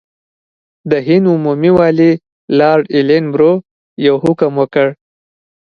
د 0.89 0.91
هند 1.07 1.25
عمومي 1.33 1.71
والي 1.77 2.11
لارډ 2.59 2.83
ایلن 2.95 3.25
برو 3.33 3.53
یو 4.07 4.15
حکم 4.23 4.51
وکړ. 4.61 4.87